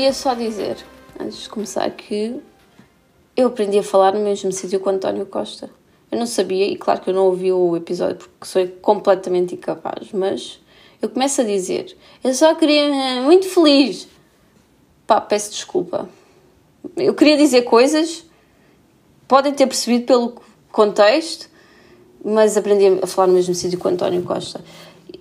[0.00, 0.78] queria só dizer,
[1.20, 2.40] antes de começar, que
[3.36, 5.68] eu aprendi a falar no mesmo sítio com António Costa.
[6.10, 10.08] Eu não sabia, e claro que eu não ouvi o episódio porque sou completamente incapaz,
[10.14, 10.58] mas
[11.02, 11.94] eu começo a dizer:
[12.24, 13.20] Eu só queria.
[13.20, 14.08] muito feliz.
[15.06, 16.08] Pá, peço desculpa.
[16.96, 18.24] Eu queria dizer coisas,
[19.28, 20.34] podem ter percebido pelo
[20.72, 21.50] contexto,
[22.24, 24.64] mas aprendi a falar no mesmo sítio com António Costa.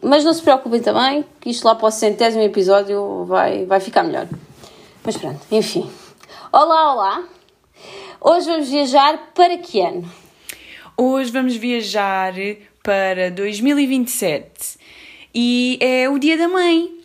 [0.02, 4.04] Mas não se preocupem também, que isto lá para o centésimo episódio vai, vai ficar
[4.04, 4.26] melhor.
[5.04, 5.90] Mas pronto, enfim.
[6.52, 7.30] Olá, olá!
[8.20, 10.12] Hoje vamos viajar para que ano?
[10.98, 12.34] Hoje vamos viajar
[12.84, 14.78] para 2027
[15.34, 16.99] e é o Dia da Mãe.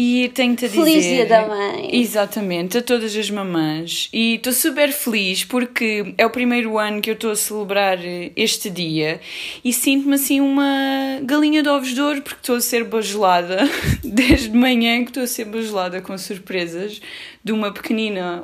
[0.00, 0.84] E tenho-te a dizer.
[0.84, 1.90] Feliz Dia da Mãe!
[1.92, 4.08] Exatamente, a todas as mamãs.
[4.12, 7.98] E estou super feliz porque é o primeiro ano que eu estou a celebrar
[8.36, 9.20] este dia
[9.64, 13.68] e sinto-me assim uma galinha de ovos de ouro porque estou a ser bajulada
[14.04, 17.00] desde manhã que estou a ser bajulada com surpresas
[17.42, 18.40] de uma pequenina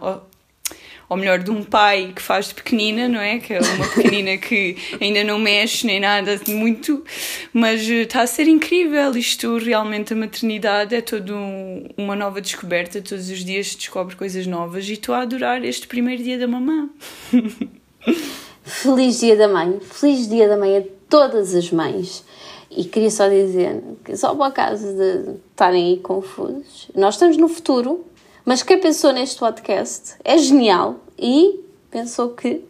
[1.08, 3.38] ou melhor, de um pai que faz de pequenina, não é?
[3.38, 7.05] Que é uma pequenina que ainda não mexe nem nada muito,
[7.52, 9.16] mas eh, está a ser incrível.
[9.16, 13.00] Isto realmente, a maternidade é toda um, uma nova descoberta.
[13.00, 16.47] Todos os dias se descobre coisas novas e estou a adorar este primeiro dia da
[16.47, 16.88] mamã.
[18.62, 22.25] Feliz dia da mãe, feliz dia da mãe a todas as mães.
[22.70, 23.82] E queria só dizer
[24.16, 28.05] só por acaso de estarem aí confusos, nós estamos no futuro
[28.45, 32.62] mas quem pensou neste podcast é genial e pensou que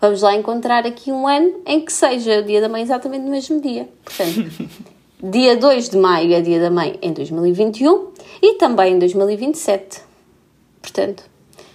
[0.00, 3.30] vamos lá encontrar aqui um ano em que seja o Dia da Mãe exatamente no
[3.30, 3.88] mesmo dia.
[4.04, 4.52] Portanto,
[5.22, 10.00] dia 2 de maio é Dia da Mãe em 2021 e também em 2027.
[10.80, 11.24] Portanto,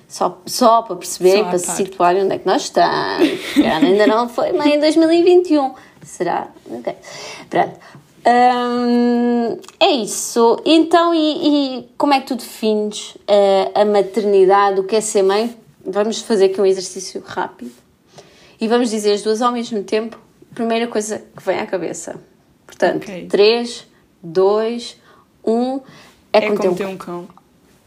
[0.07, 3.27] só, só para perceberem, para se situarem onde é que nós estamos.
[3.57, 5.73] ainda não foi mãe em 2021.
[6.03, 6.49] Será?
[6.69, 6.95] Ok.
[7.49, 7.77] Pronto.
[8.27, 10.61] Hum, é isso.
[10.65, 15.23] Então, e, e, como é que tu defines uh, a maternidade, o que é ser
[15.23, 15.57] mãe?
[15.85, 17.71] Vamos fazer aqui um exercício rápido
[18.59, 20.19] e vamos dizer as duas ao mesmo tempo.
[20.53, 22.19] Primeira coisa que vem à cabeça.
[22.65, 23.27] Portanto, okay.
[23.27, 23.87] 3,
[24.21, 24.97] 2,
[25.45, 25.81] 1.
[26.33, 27.29] É, é como, ter um, um cão.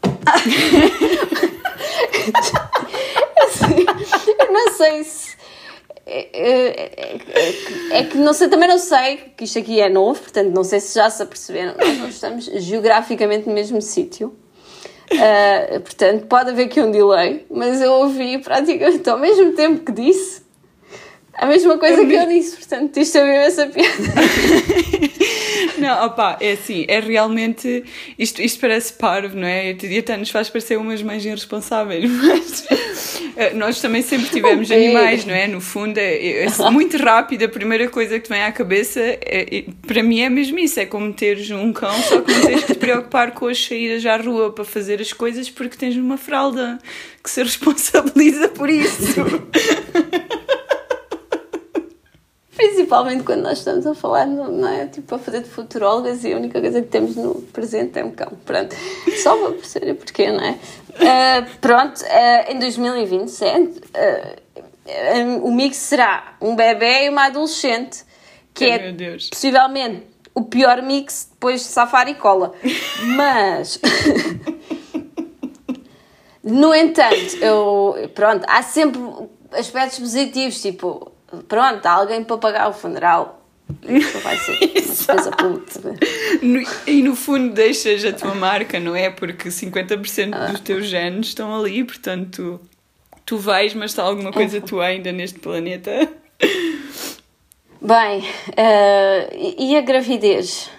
[4.39, 5.30] eu não sei se
[6.11, 7.17] é, é,
[7.93, 10.63] é, é, que não sei, também não sei, que isto aqui é novo, portanto não
[10.63, 14.35] sei se já se aperceberam, nós não estamos geograficamente no mesmo sítio.
[15.11, 19.91] Uh, portanto, pode haver aqui um delay, mas eu ouvi praticamente ao mesmo tempo que
[19.91, 20.40] disse
[21.41, 23.97] a mesma coisa eu que eu disse, portanto, isto é mesmo essa piada.
[25.79, 27.83] Não, opá, é assim, é realmente.
[28.17, 29.75] Isto, isto parece parvo, não é?
[29.81, 32.67] E até nos faz parecer umas mães irresponsáveis, mas
[33.35, 34.85] eh, nós também sempre tivemos okay.
[34.85, 35.47] animais, não é?
[35.47, 37.45] No fundo, é, é, muito rápido.
[37.45, 40.79] A primeira coisa que te vem à cabeça, é, é, para mim, é mesmo isso:
[40.79, 44.05] é como teres um cão, só que não tens que te preocupar com as saídas
[44.05, 46.77] à rua para fazer as coisas porque tens uma fralda
[47.23, 49.15] que se responsabiliza por isso.
[52.55, 54.85] Principalmente quando nós estamos a falar, não é?
[54.85, 58.11] Tipo, a fazer de futurólogas e a única coisa que temos no presente é um
[58.11, 58.33] cão.
[58.45, 58.75] Pronto.
[59.23, 60.51] Só para perceber porquê, não é?
[60.51, 68.03] Uh, pronto, uh, em 2027, uh, o mix será um bebê e uma adolescente,
[68.53, 72.53] que oh, é possivelmente o pior mix depois de safari e cola.
[73.15, 73.79] Mas.
[76.43, 78.99] no entanto, eu, pronto, há sempre
[79.53, 81.10] aspectos positivos, tipo
[81.47, 83.41] pronto, há alguém para pagar o funeral.
[83.83, 85.95] Isso vai ser despesa pública.
[86.85, 89.09] E no fundo deixas a tua marca, não é?
[89.09, 90.47] Porque 50% ah.
[90.47, 92.59] dos teus genes estão ali, portanto
[93.25, 94.61] tu vais, mas está alguma coisa é.
[94.61, 96.09] tua ainda neste planeta.
[97.81, 100.69] Bem, uh, e a gravidez?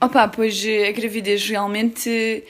[0.00, 2.44] Opa, pois a gravidez realmente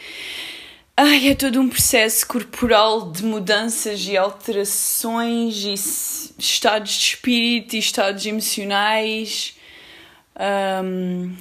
[0.98, 5.74] Ai, é todo um processo corporal de mudanças e alterações e
[6.38, 9.54] estados de espírito e estados emocionais.
[10.82, 11.34] Um,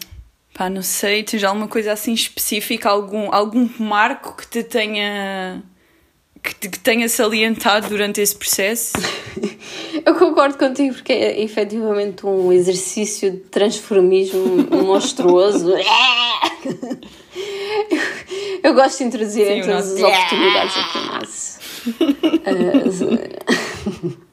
[0.53, 5.63] pá, não sei, tens alguma coisa assim específica, algum, algum marco que te tenha
[6.43, 8.91] que, te, que tenha salientado durante esse processo?
[10.05, 15.75] Eu concordo contigo porque é efetivamente um exercício de transformismo monstruoso.
[18.65, 21.59] Eu gosto de introduzir Sim, em todas as oportunidades aqui nosso.
[24.11, 24.25] uh,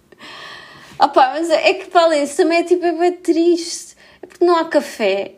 [1.05, 3.95] Opa, mas é que para além também é tipo é bem triste.
[4.23, 5.35] É porque não há café,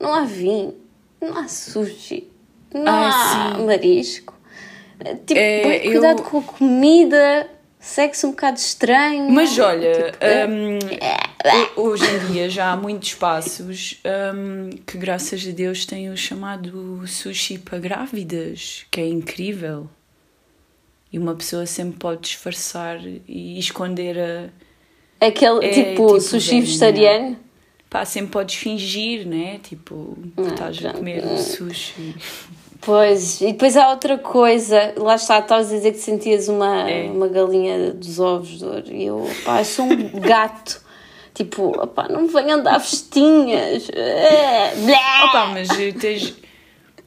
[0.00, 0.74] não há vinho,
[1.20, 2.26] não há sushi,
[2.72, 3.66] não Ai, há sim.
[3.66, 4.34] marisco.
[5.26, 6.24] Tipo, é, cuidado eu...
[6.24, 7.50] com a comida,
[7.82, 9.28] sexo um bocado estranho.
[9.30, 10.18] Mas olha, tipo,
[10.48, 14.00] um, Hoje em dia já há muitos espaços
[14.34, 19.90] um, que, graças a Deus, têm o chamado sushi para grávidas, que é incrível.
[21.12, 25.26] E uma pessoa sempre pode disfarçar e esconder a.
[25.26, 26.64] Aquele É, tipo, tipo sushi vénia.
[26.64, 27.38] vegetariano.
[27.90, 29.58] Pá, sempre podes fingir, né?
[29.62, 30.96] Tipo, que Ah, estás a pronto.
[30.98, 32.14] comer um sushi.
[32.84, 37.04] Pois, e depois há outra coisa, lá está, estavas a dizer que sentias uma, É.
[37.04, 40.80] uma galinha dos ovos de ouro e eu, pá, sou um gato,
[41.32, 43.88] tipo, opá, não me venham dar festinhas.
[43.94, 44.72] É.
[45.28, 45.92] Opa, mas eh,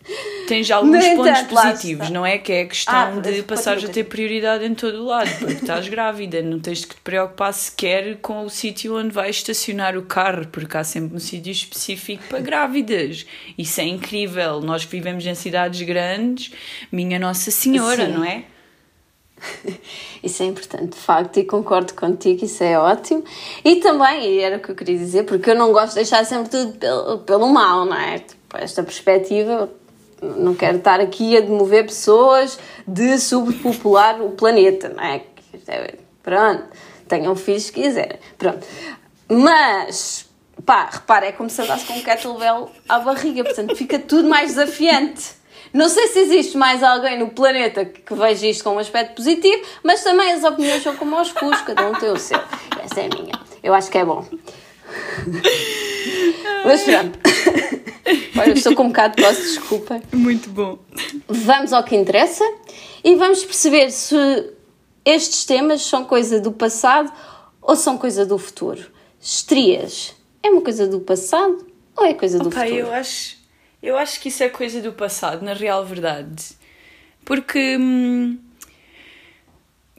[0.05, 2.37] tens, tens alguns No pontos entanto, positivos, não é?
[2.37, 5.53] Que é a questão Ah, de passares a ter prioridade em todo o lado, porque
[5.53, 10.03] estás grávida, não tens que te preocupar sequer com o sítio onde vais estacionar o
[10.03, 13.25] carro, porque há sempre um sítio específico para grávidas.
[13.57, 14.61] Isso é incrível.
[14.61, 16.51] Nós que vivemos em cidades grandes,
[16.91, 18.11] minha Nossa Senhora, Sim.
[18.13, 18.43] não é?
[20.23, 23.23] Isso é importante, de facto, e concordo contigo, isso é ótimo.
[23.63, 26.25] E também, e era o que eu queria dizer, porque eu não gosto de deixar
[26.25, 28.19] sempre tudo pelo, pelo mal, não é?
[28.19, 29.69] Tipo, esta perspectiva,
[30.37, 32.57] não quero estar aqui a demover pessoas
[32.87, 35.21] de subpopular o planeta, não é?
[36.21, 36.63] Pronto,
[37.07, 38.65] tenham filhos se quiserem, pronto.
[39.29, 40.25] Mas,
[40.65, 44.55] pá, repara, é como se andasse com um kettlebell à barriga, portanto fica tudo mais
[44.55, 45.35] desafiante.
[45.73, 49.61] Não sei se existe mais alguém no planeta que veja isto com um aspecto positivo,
[49.83, 52.39] mas também as opiniões são como aos cus, cada um tem o seu.
[52.81, 53.33] Essa é a minha.
[53.61, 54.25] Eu acho que é bom.
[56.65, 57.19] Mas pronto.
[58.37, 60.01] Olha, eu estou com um bocado de tosse, desculpem.
[60.13, 60.77] Muito bom.
[61.27, 62.43] Vamos ao que interessa
[63.03, 64.15] e vamos perceber se
[65.03, 67.11] estes temas são coisa do passado
[67.61, 68.85] ou são coisa do futuro.
[69.19, 70.13] Estrias
[70.43, 71.65] é uma coisa do passado
[71.95, 72.75] ou é coisa do Opa, futuro?
[72.79, 73.37] eu acho,
[73.81, 76.43] eu acho que isso é coisa do passado, na real verdade.
[77.23, 78.37] Porque, hum,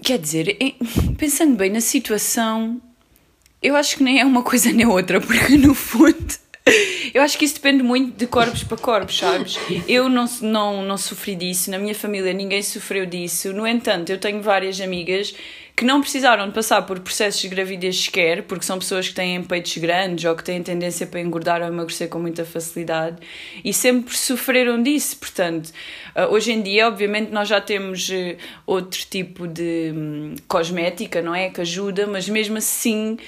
[0.01, 0.57] quer dizer,
[1.19, 2.81] pensando bem na situação,
[3.61, 6.46] eu acho que nem é uma coisa nem outra, porque no fundo.
[7.15, 9.57] Eu acho que isso depende muito de corpos para corpos, sabes?
[9.87, 13.53] Eu não, não, não sofri disso, na minha família ninguém sofreu disso.
[13.53, 15.35] No entanto, eu tenho várias amigas
[15.77, 19.45] que não precisaram de passar por processos de gravidez sequer, porque são pessoas que têm
[19.45, 23.19] peitos grandes ou que têm tendência para engordar ou emagrecer com muita facilidade
[23.63, 25.19] e sempre sofreram disso.
[25.19, 25.71] Portanto,
[26.15, 31.35] ah, hoje em dia, obviamente, nós já temos eh, outro tipo de hum, cosmética, não
[31.35, 31.51] é?
[31.51, 33.19] Que ajuda, mas mesmo assim.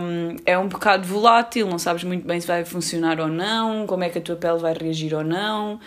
[0.00, 4.02] hum, é um bocado volátil, não sabes muito bem se vai funcionar ou não, como
[4.02, 5.78] é que a tua pele vai reagir ou não,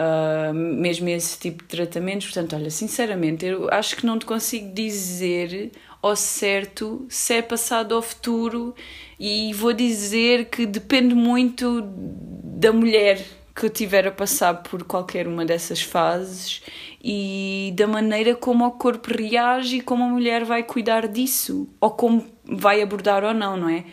[0.00, 2.28] ah, mesmo esse tipo de tratamentos.
[2.28, 7.90] Portanto, olha, sinceramente, eu acho que não te consigo dizer ao certo se é passado
[7.96, 8.76] ou futuro
[9.18, 13.20] e vou dizer que depende muito da mulher
[13.52, 16.62] que eu tiver a passar por qualquer uma dessas fases
[17.02, 21.90] e da maneira como o corpo reage e como a mulher vai cuidar disso ou
[21.90, 23.84] como vai abordar ou não, não é?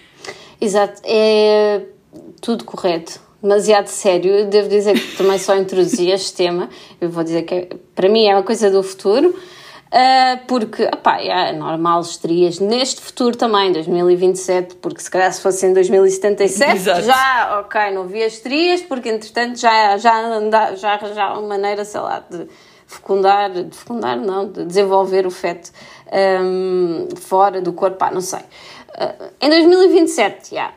[0.61, 1.83] Exato, é
[2.39, 3.24] tudo correto.
[3.49, 4.31] Demasiado sério.
[4.33, 6.67] Eu devo dizer que também só introduzi este tema.
[6.99, 9.35] Eu vou dizer que é- para mim é uma coisa do futuro.
[9.91, 15.65] ah, porque, opá, é normal estrias neste futuro também, 2027, porque se calhar se fosse
[15.67, 17.01] em 2077 Exato.
[17.03, 22.01] já, ok, não havia estrias, porque entretanto já, já, anda, já arranjaram uma maneira, sei
[22.01, 22.45] lá, de
[22.87, 25.71] fecundar, de fecundar não, de desenvolver o feto
[26.11, 28.39] ahm, fora do corpo, pá, não sei.
[28.97, 30.73] Ah, em 2027, já,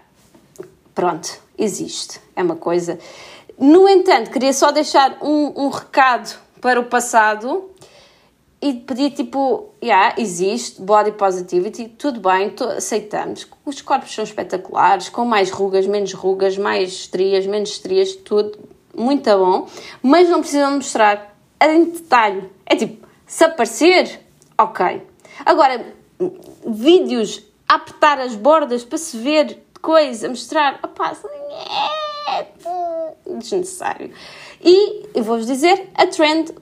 [0.95, 2.99] pronto, existe, é uma coisa.
[3.59, 7.71] No entanto, queria só deixar um, um recado para o passado
[8.61, 13.47] e pedir tipo, yeah, existe body positivity, tudo bem, aceitamos.
[13.65, 18.59] Os corpos são espetaculares, com mais rugas, menos rugas, mais estrias, menos estrias, tudo
[18.95, 19.69] muito bom,
[20.03, 22.51] mas não precisam mostrar em detalhe.
[22.67, 24.21] É tipo, se aparecer,
[24.57, 25.03] ok.
[25.47, 25.95] Agora,
[26.67, 31.17] vídeos a apertar as bordas para se ver coisa, mostrar, opá,
[32.29, 32.47] é
[33.39, 34.11] desnecessário.
[34.63, 36.53] E eu vou-vos dizer, a trend,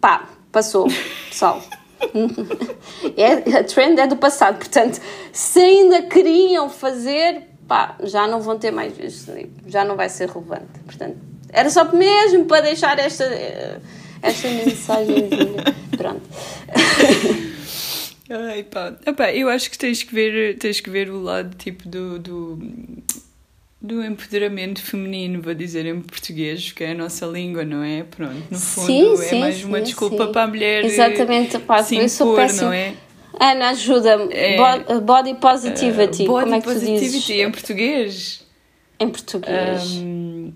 [0.00, 0.88] pá, passou,
[1.28, 1.62] pessoal.
[3.16, 5.00] É, a trend é do passado, portanto,
[5.32, 9.32] se ainda queriam fazer, pá, já não vão ter mais visto,
[9.66, 10.78] já não vai ser relevante.
[10.84, 11.16] Portanto,
[11.50, 13.80] era só mesmo para deixar esta, eh,
[14.22, 15.28] esta mensagem.
[15.96, 16.22] Pronto.
[18.28, 18.94] Ai, pá.
[19.32, 22.58] Eu acho que tens que ver, tens que ver o lado tipo do, do,
[23.80, 28.02] do empoderamento feminino, vou dizer em português, que é a nossa língua, não é?
[28.02, 30.32] Pronto, no fundo Sim, é sim, mais uma sim, desculpa sim.
[30.32, 32.62] para a mulher eh, Exatamente, pá, se eu sou impor, péssima.
[32.62, 32.94] não é?
[33.38, 34.32] Ana, ajuda-me.
[34.32, 34.56] É.
[34.56, 37.30] Bo- Body positivity, Uh, body como é que tu dizes?
[37.30, 38.46] em português.
[38.98, 39.82] Em português.
[39.92, 40.52] Hum,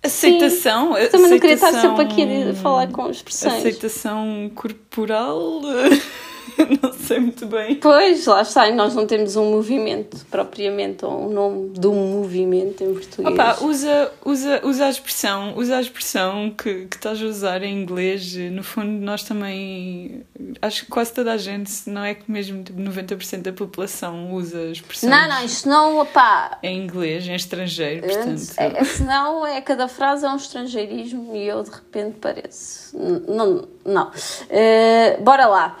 [0.00, 0.94] aceitação.
[0.94, 3.54] Sim, Também não queria estar sempre aqui a falar com expressões.
[3.54, 5.60] Aceitação corporal.
[6.82, 7.76] não sei muito bem.
[7.76, 12.82] Pois, lá está, nós não temos um movimento propriamente, ou um nome de um movimento
[12.82, 13.34] em português.
[13.34, 17.82] Opa, usa, usa, usa a expressão, usa a expressão que, que estás a usar em
[17.82, 18.34] inglês.
[18.36, 20.24] No fundo, nós também.
[20.60, 24.32] Acho que quase toda a gente, se não é que mesmo tipo, 90% da população
[24.32, 25.10] usa a expressão.
[25.10, 26.58] Não, não, isto não, opá.
[26.62, 28.52] Em inglês, em estrangeiro, portanto.
[28.56, 32.96] É, senão é cada frase é um estrangeirismo e eu de repente pareço.
[33.28, 34.08] Não, não.
[34.08, 35.78] Uh, bora lá.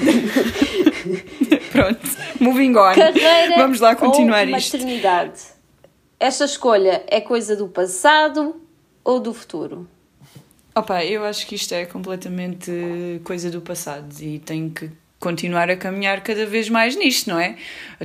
[1.72, 2.00] Pronto,
[2.40, 2.94] moving on.
[2.94, 4.76] Carreira Vamos lá continuar ou isto.
[4.76, 5.40] maternidade.
[6.18, 8.60] Esta escolha é coisa do passado
[9.02, 9.88] ou do futuro?
[10.74, 14.90] Opa, eu acho que isto é completamente coisa do passado e tenho que
[15.20, 17.56] continuar a caminhar cada vez mais nisto, não é?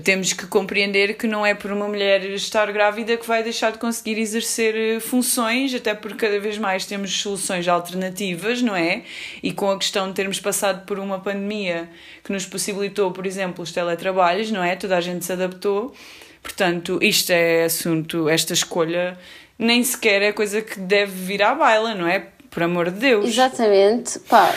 [0.04, 3.78] Temos que compreender que não é por uma mulher estar grávida que vai deixar de
[3.78, 9.04] conseguir exercer eh, funções, até porque cada vez mais temos soluções alternativas, não é?
[9.42, 11.90] E com a questão de termos passado por uma pandemia
[12.22, 14.76] que nos possibilitou, por exemplo, os teletrabalhos, não é?
[14.76, 15.96] Toda a gente se adaptou.
[16.44, 19.18] Portanto, isto é assunto, esta escolha
[19.58, 22.28] nem sequer é coisa que deve vir à baila, não é?
[22.52, 23.26] Por amor de Deus.
[23.26, 24.54] Exatamente, pá.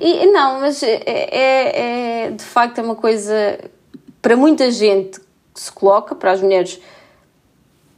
[0.00, 3.58] E, não, mas é, é, é, de facto é uma coisa
[4.20, 6.80] para muita gente que se coloca, para as mulheres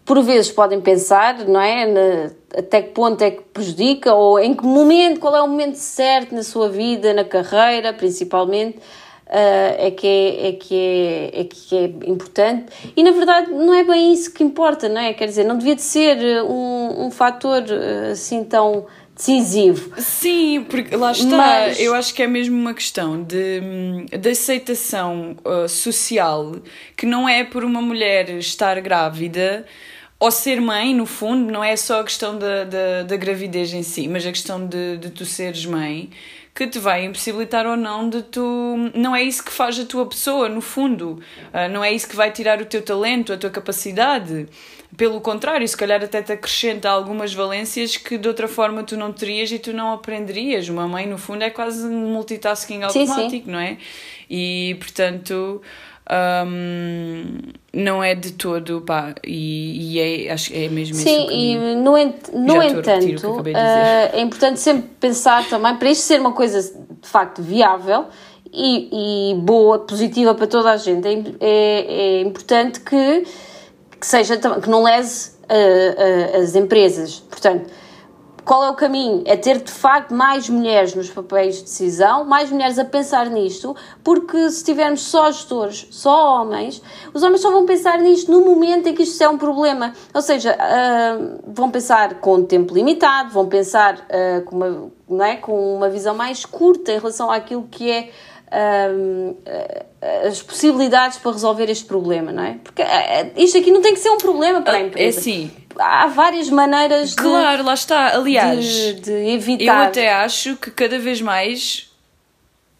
[0.04, 1.86] por vezes podem pensar, não é?
[1.86, 5.74] Na, até que ponto é que prejudica ou em que momento, qual é o momento
[5.74, 8.78] certo na sua vida, na carreira, principalmente.
[9.28, 13.74] Uh, é, que é, é, que é, é que é importante e na verdade não
[13.74, 15.12] é bem isso que importa, não é?
[15.12, 17.62] Quer dizer, não devia de ser um, um fator
[18.10, 18.86] assim tão
[19.18, 20.00] decisivo.
[20.00, 21.80] Sim, porque lá está, Mas...
[21.80, 23.60] eu acho que é mesmo uma questão de,
[24.16, 26.54] de aceitação uh, social
[26.96, 29.66] que não é por uma mulher estar grávida
[30.20, 33.82] ou ser mãe, no fundo, não é só a questão da, da, da gravidez em
[33.82, 36.10] si, mas a questão de, de tu seres mãe
[36.58, 38.90] que te vai impossibilitar ou não de tu.
[38.92, 41.22] Não é isso que faz a tua pessoa, no fundo.
[41.54, 44.48] Uh, não é isso que vai tirar o teu talento, a tua capacidade.
[44.96, 49.12] Pelo contrário, se calhar até te acrescenta algumas valências que de outra forma tu não
[49.12, 50.68] terias e tu não aprenderias.
[50.68, 53.44] Uma mãe, no fundo, é quase um multitasking automático, sim, sim.
[53.46, 53.78] não é?
[54.28, 55.62] E portanto.
[56.10, 61.98] Um, não é de todo, pá, e, e é, acho é mesmo Sim, e no,
[61.98, 63.42] ent, no entanto, uh,
[64.14, 68.06] é importante sempre pensar também, para isto ser uma coisa de facto viável
[68.50, 73.26] e, e boa, positiva para toda a gente, é, é, é importante que,
[74.00, 77.18] que, seja, que não lese uh, uh, as empresas.
[77.18, 77.70] Portanto,
[78.48, 79.22] qual é o caminho?
[79.26, 83.76] É ter de facto mais mulheres nos papéis de decisão, mais mulheres a pensar nisto,
[84.02, 86.80] porque se tivermos só gestores, só homens,
[87.12, 89.92] os homens só vão pensar nisto no momento em que isto é um problema.
[90.14, 95.36] Ou seja, uh, vão pensar com tempo limitado, vão pensar uh, com, uma, não é,
[95.36, 98.08] com uma visão mais curta em relação àquilo que é
[98.90, 99.36] um,
[100.00, 102.56] as possibilidades para resolver este problema, não é?
[102.62, 105.18] Porque uh, isto aqui não tem que ser um problema para a é empresa.
[105.18, 105.50] É sim.
[105.76, 107.16] Há várias maneiras de.
[107.16, 108.14] Claro, lá está.
[108.16, 109.64] Aliás, de, de evitar.
[109.64, 111.90] Eu até acho que cada vez mais.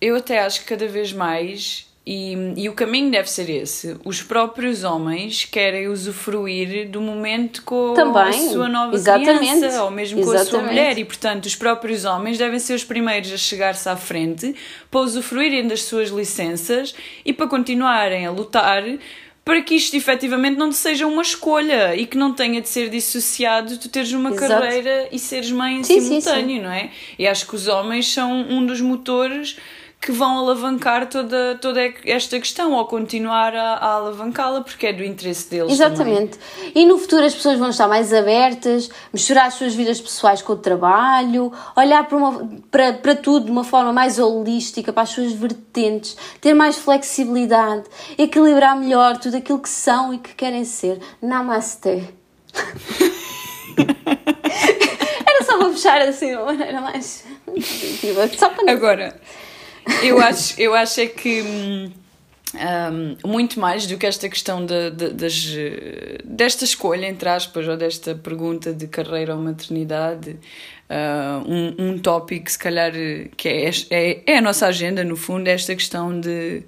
[0.00, 3.94] Eu até acho que cada vez mais e, e o caminho deve ser esse.
[4.02, 9.90] Os próprios homens querem usufruir do momento com Também, a sua nova exatamente, criança ou
[9.90, 10.48] mesmo com exatamente.
[10.48, 10.98] a sua mulher.
[10.98, 14.54] E, portanto, os próprios homens devem ser os primeiros a chegar-se à frente
[14.90, 16.94] para usufruírem das suas licenças
[17.26, 18.82] e para continuarem a lutar
[19.44, 23.76] para que isto efetivamente não seja uma escolha e que não tenha de ser dissociado
[23.76, 24.62] de teres uma Exato.
[24.62, 26.60] carreira e seres mãe em sim, simultâneo, sim, sim.
[26.62, 26.90] não é?
[27.18, 29.58] E acho que os homens são um dos motores
[30.00, 35.02] que vão alavancar toda, toda esta questão ou continuar a, a alavancá-la porque é do
[35.05, 35.73] interesse deles.
[35.73, 36.38] Exatamente.
[36.38, 36.73] Também.
[36.75, 40.52] E no futuro as pessoas vão estar mais abertas, misturar as suas vidas pessoais com
[40.52, 45.11] o trabalho, olhar para, uma, para, para tudo de uma forma mais holística, para as
[45.11, 47.85] suas vertentes, ter mais flexibilidade,
[48.17, 51.00] equilibrar melhor tudo aquilo que são e que querem ser.
[51.21, 52.09] Namaste.
[55.26, 57.25] Era só para fechar assim de uma maneira mais.
[58.38, 59.21] Só para Agora
[60.02, 61.42] eu acho, eu acho é que.
[61.42, 61.92] Um,
[62.54, 65.47] um, muito mais do que esta questão de, de, das,
[66.25, 70.38] desta escolha, entre aspas, ou desta pergunta de carreira ou maternidade,
[70.88, 72.92] uh, um, um tópico, se calhar,
[73.37, 76.62] que é, é, é a nossa agenda, no fundo, é esta questão de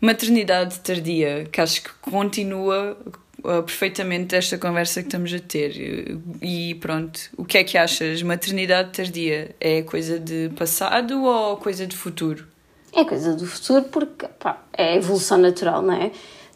[0.00, 2.96] maternidade tardia, que acho que continua
[3.38, 6.18] uh, perfeitamente esta conversa que estamos a ter.
[6.40, 8.22] E pronto, o que é que achas?
[8.22, 12.55] Maternidade tardia é coisa de passado ou coisa de futuro?
[12.96, 16.10] É coisa do futuro porque pá, é evolução natural, não é?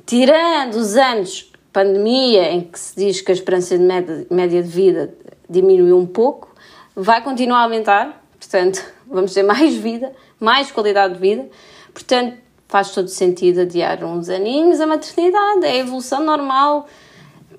[0.06, 4.68] Tirando os anos pandemia em que se diz que a esperança de média, média de
[4.68, 5.14] vida
[5.48, 6.54] diminuiu um pouco,
[6.94, 11.48] vai continuar a aumentar, portanto, vamos ter mais vida, mais qualidade de vida.
[11.92, 12.36] Portanto,
[12.68, 16.88] faz todo sentido adiar uns aninhos a maternidade, é a evolução normal.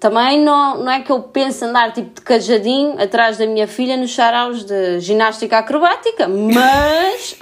[0.02, 3.96] Também não, não é que eu pense andar tipo de cajadinho atrás da minha filha
[3.96, 7.36] nos saraus de ginástica acrobática, mas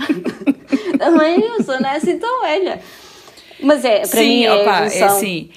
[0.99, 2.81] também eu sou não é assim tão velha.
[3.61, 5.49] Mas é, para Sim, mim é, opa, é assim.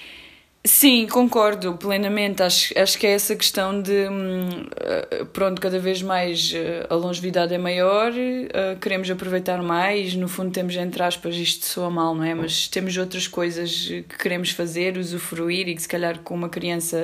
[0.64, 2.40] Sim, concordo plenamente.
[2.40, 6.94] Acho, acho que é essa questão de, hum, eh, pronto, cada vez mais eh, a
[6.94, 10.14] longevidade é maior, eh, queremos aproveitar mais.
[10.14, 12.32] No fundo, temos, entre aspas, isto soa mal, não é?
[12.32, 16.96] Mas temos outras coisas que queremos fazer, usufruir e que, se calhar, com uma criança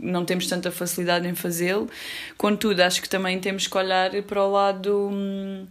[0.00, 1.90] não temos tanta facilidade em fazê-lo.
[2.38, 5.10] Contudo, acho que também temos que olhar para o lado.
[5.12, 5.66] hum,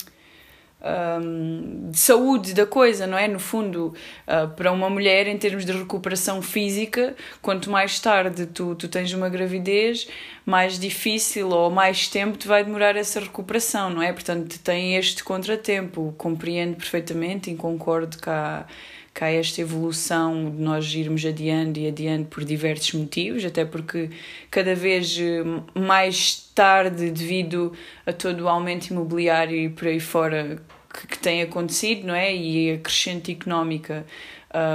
[0.87, 3.27] um, de saúde da coisa, não é?
[3.27, 3.93] No fundo,
[4.27, 9.11] uh, para uma mulher, em termos de recuperação física, quanto mais tarde tu, tu tens
[9.13, 10.07] uma gravidez,
[10.45, 14.13] mais difícil ou mais tempo te vai demorar essa recuperação, não é?
[14.13, 16.13] Portanto, tem este contratempo.
[16.17, 18.65] Compreendo perfeitamente e concordo que há,
[19.13, 24.09] que há esta evolução de nós irmos adiante e adiante por diversos motivos, até porque
[24.49, 25.43] cada vez eh,
[25.77, 27.73] mais tarde, devido
[28.05, 30.61] a todo o aumento imobiliário e por aí fora
[30.99, 32.35] que, que tem acontecido, não é?
[32.35, 34.05] E a crescente económica,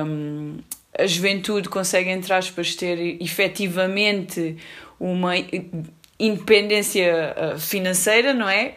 [0.07, 0.59] hum,
[0.97, 4.57] a juventude consegue, entre aspas, ter efetivamente
[5.01, 5.33] uma
[6.19, 8.77] independência uh, financeira, não é?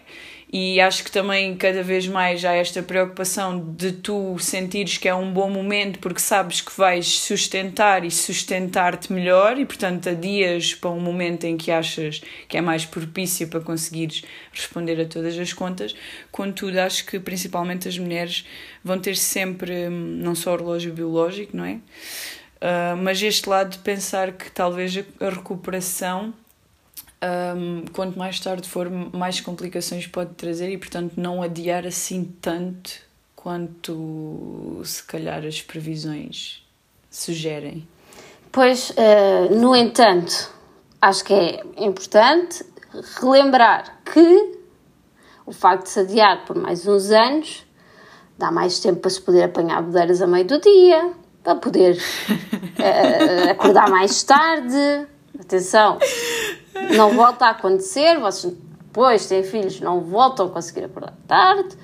[0.58, 5.14] E acho que também cada vez mais há esta preocupação de tu sentires que é
[5.14, 10.92] um bom momento porque sabes que vais sustentar e sustentar-te melhor e, portanto, adias para
[10.92, 15.52] um momento em que achas que é mais propício para conseguires responder a todas as
[15.52, 15.94] contas.
[16.32, 18.46] Contudo, acho que principalmente as mulheres
[18.82, 21.74] vão ter sempre hum, não só relógio biológico, não é?
[21.74, 26.34] Uh, mas este lado de pensar que talvez a recuperação
[27.24, 32.92] um, quanto mais tarde for, mais complicações pode trazer e, portanto, não adiar assim tanto
[33.36, 36.64] quanto se calhar as previsões
[37.10, 37.88] sugerem.
[38.52, 40.52] Pois, uh, no entanto,
[41.02, 42.66] acho que é importante
[43.20, 44.60] relembrar que
[45.46, 47.66] o facto de se adiar por mais uns anos
[48.38, 51.12] dá mais tempo para se poder apanhar bodeiras a meio do dia,
[51.44, 51.98] para poder
[52.30, 55.08] uh, acordar mais tarde.
[55.40, 56.00] Atenção,
[56.96, 58.54] não volta a acontecer, vocês
[58.96, 61.78] depois têm filhos, não voltam a conseguir acordar tarde.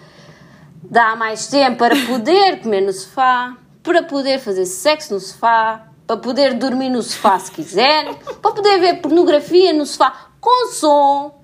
[0.84, 6.18] Dá mais tempo para poder comer no sofá, para poder fazer sexo no sofá, para
[6.18, 11.44] poder dormir no sofá se quiser, para poder ver pornografia no sofá com som.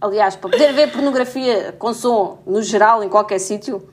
[0.00, 3.88] Aliás, para poder ver pornografia com som no geral, em qualquer sítio.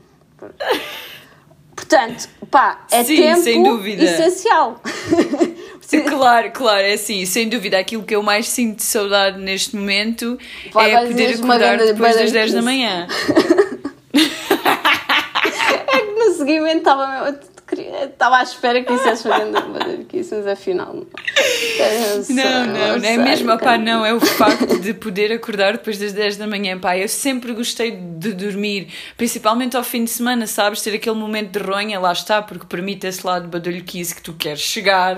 [1.75, 3.63] Portanto, pá, é Sim, tempo sem
[5.85, 6.17] essencial.
[6.17, 7.77] Claro, claro, é assim, sem dúvida.
[7.79, 10.37] Aquilo que eu mais sinto de saudade neste momento
[10.73, 12.55] Vai, é poder acordar depois das 10 badalhoquice.
[12.55, 13.07] da manhã.
[15.87, 17.54] É que no seguimento estava mesmo.
[17.73, 21.05] Estava à espera que dissesse fazendo badalhoquice, mas afinal não.
[22.29, 26.13] Não, não, não é mesmo, opá, não, é o facto de poder acordar depois das
[26.13, 30.81] 10 da manhã, pá, eu sempre gostei de dormir, principalmente ao fim de semana, sabes,
[30.81, 34.61] ter aquele momento de ronha, lá está, porque permite esse lado badalhoquice que tu queres
[34.61, 35.17] chegar,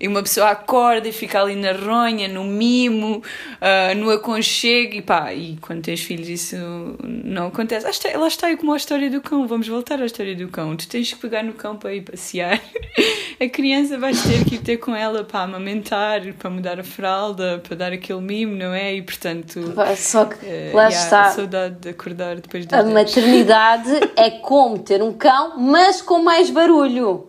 [0.00, 3.22] e uma pessoa acorda e fica ali na ronha, no mimo,
[3.60, 6.56] ah, no aconchego, e pá, e quando tens filhos isso
[7.02, 10.06] não acontece, lá está, lá está é como a história do cão, vamos voltar à
[10.06, 12.60] história do cão, tu tens que pegar no cão para ir passear,
[13.40, 17.62] a criança vais ter que ir ter com ela para amamentar, para mudar a fralda,
[17.66, 18.94] para dar aquele mimo, não é?
[18.94, 19.72] E portanto.
[19.96, 21.30] Só que eh, lá está.
[21.30, 22.94] saudade de acordar depois A das 10.
[22.94, 27.28] maternidade é como ter um cão, mas com mais barulho.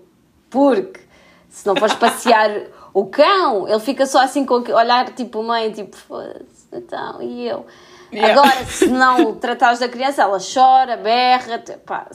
[0.50, 1.02] Porque
[1.50, 2.50] se não fores passear
[2.94, 7.66] o cão, ele fica só assim com olhar tipo mãe, tipo, foda-se, então, e eu?
[8.14, 8.32] Yeah.
[8.42, 12.08] Agora, se não tratares da criança, ela chora, berra, pá,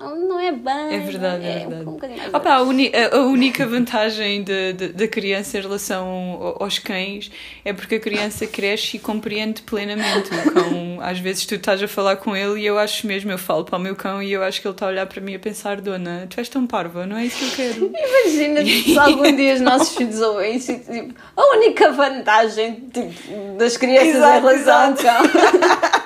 [0.00, 0.94] não, não é bem.
[0.94, 2.16] É verdade, é, um verdade.
[2.16, 6.06] mais Opa, a, uni- a- a única vantagem de- de- da criança em relação
[6.40, 7.30] ao- aos cães
[7.64, 10.30] é porque a criança cresce e compreende plenamente.
[10.34, 13.38] O cão, às vezes tu estás a falar com ele e eu acho mesmo, eu
[13.38, 15.34] falo para o meu cão e eu acho que ele está a olhar para mim
[15.34, 17.90] a pensar, dona, tu és tão parva, não é isso que eu quero.
[18.26, 23.56] Imagina se algum dia os nossos filhos ouvem isso e tipo, a única vantagem tipo,
[23.58, 25.19] das crianças Exato, em relação ao cão.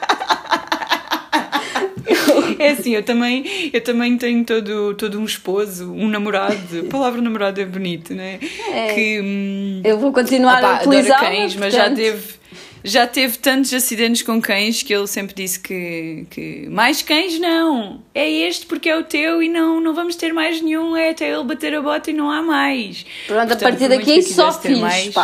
[2.58, 6.86] É assim, eu também, eu também tenho todo, todo um esposo, um namorado.
[6.86, 8.38] A palavra namorado é bonito, né?
[8.72, 8.94] É.
[8.94, 12.34] Que hum, Eu vou continuar opá, a utilizar cães, mas já teve,
[12.82, 18.02] já teve tantos acidentes com cães que ele sempre disse que, que mais cães não.
[18.14, 20.96] É este porque é o teu e não, não vamos ter mais nenhum.
[20.96, 23.04] É até ele bater a bota e não há mais.
[23.26, 25.14] Pronto, a Portanto, partir por muito daqui só filhos, mais-.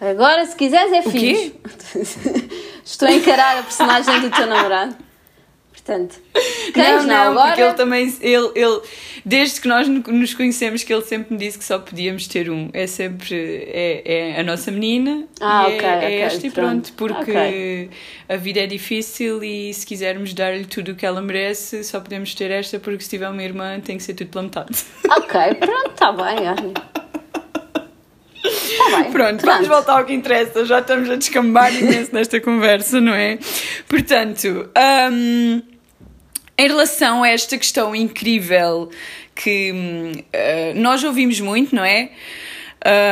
[0.00, 1.52] Agora, se quiseres, é quê?
[2.84, 4.96] Estou a encarar a personagem do teu namorado.
[5.84, 6.18] Portanto,
[6.72, 7.48] cães não, não, agora...
[7.48, 8.80] porque ele também, ele, ele,
[9.22, 12.70] desde que nós nos conhecemos, que ele sempre me disse que só podíamos ter um.
[12.72, 16.46] É sempre, é, é a nossa menina ah, okay, é, okay, é pronto.
[16.46, 17.90] e pronto, porque
[18.28, 22.34] a vida é difícil e se quisermos dar-lhe tudo o que ela merece, só podemos
[22.34, 24.84] ter esta, porque se tiver uma irmã tem que ser tudo pela metade.
[25.10, 26.93] Ok, pronto, está bem, olha.
[28.44, 30.64] Tá bem, Pronto, pronto, vamos voltar ao que interessa.
[30.64, 33.38] Já estamos a descambar imenso nesta conversa, não é?
[33.88, 34.68] Portanto,
[35.10, 35.62] um,
[36.58, 38.90] em relação a esta questão incrível
[39.34, 42.10] que uh, nós ouvimos muito, não é?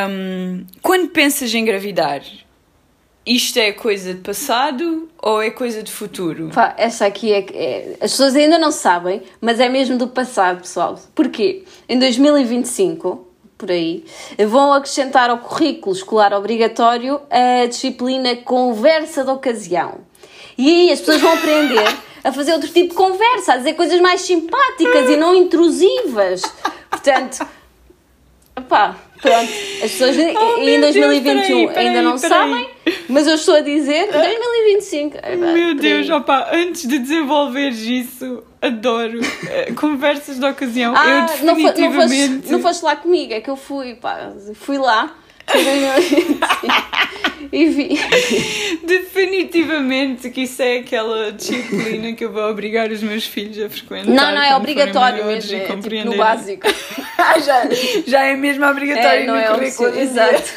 [0.08, 2.22] Um, quando pensas em engravidar,
[3.24, 6.50] isto é coisa de passado ou é coisa de futuro?
[6.52, 10.60] Pá, essa aqui é, é, As pessoas ainda não sabem, mas é mesmo do passado,
[10.60, 11.00] pessoal.
[11.14, 11.64] Porquê?
[11.88, 13.31] Em 2025
[13.62, 14.04] por aí,
[14.48, 20.00] vão acrescentar ao currículo escolar obrigatório a disciplina Conversa de Ocasião.
[20.58, 24.00] E aí as pessoas vão aprender a fazer outro tipo de conversa, a dizer coisas
[24.00, 26.42] mais simpáticas e não intrusivas.
[26.90, 27.46] Portanto,
[28.68, 29.52] pá, pronto,
[29.84, 32.28] as pessoas oh, em 2021 Deus, peraí, peraí, ainda não peraí.
[32.28, 32.68] sabem,
[33.08, 35.18] mas eu estou a dizer 2025.
[35.22, 40.94] É, Meu Deus, opa, antes de desenvolveres isso, adoro uh, conversas de ocasião.
[40.96, 42.28] Ah, eu definitivamente...
[42.28, 45.14] não, foste, não foste lá comigo, é que eu fui, pá, fui lá
[47.52, 47.98] e vi.
[48.84, 54.10] Definitivamente que isso é aquela disciplina que eu vou obrigar os meus filhos a frequentar.
[54.10, 56.66] Não, não é obrigatório mesmo, é tipo no básico.
[57.44, 57.62] já,
[58.06, 59.98] já é mesmo obrigatório é, não no é currículo.
[59.98, 60.52] Exato.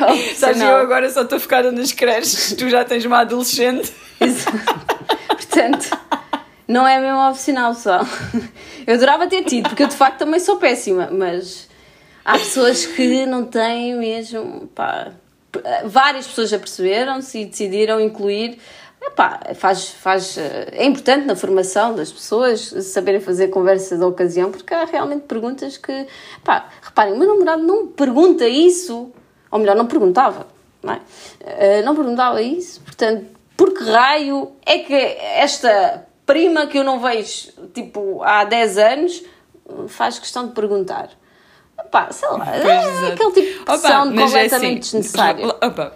[0.00, 3.92] não é Sabes, eu agora só estou focada nas creches, tu já tens uma adolescente.
[4.20, 4.58] Exato.
[5.28, 5.98] Portanto,
[6.66, 8.06] não é mesmo opcional, pessoal.
[8.86, 11.68] Eu adorava ter tido, porque eu de facto também sou péssima, mas
[12.24, 14.68] há pessoas que não têm mesmo.
[14.74, 15.12] Pá,
[15.84, 18.58] várias pessoas já perceberam-se e decidiram incluir.
[19.00, 24.74] Epá, faz, faz, é importante na formação das pessoas saberem fazer conversa de ocasião, porque
[24.74, 26.06] há realmente perguntas que.
[26.42, 29.12] Pá, reparem, o meu namorado não pergunta isso,
[29.50, 30.46] ou melhor, não perguntava,
[30.82, 30.96] não é?
[31.00, 37.00] Uh, não perguntava isso, portanto, por que raio é que esta prima que eu não
[37.00, 39.24] vejo tipo há 10 anos
[39.88, 41.10] faz questão de perguntar?
[41.90, 45.46] Pá, sei lá, pois, é aquele tipo de opa, completamente é assim, desnecessária.
[45.46, 45.92] Opa,